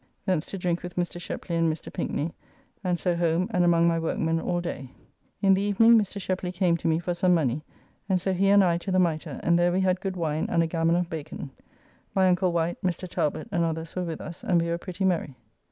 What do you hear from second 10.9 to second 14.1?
of bacon. My uncle Wight, Mr. Talbot, and others were